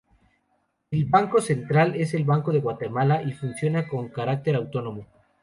[0.89, 5.05] El Banco Central es el Banco de Guatemala y funciona con carácter autónomo.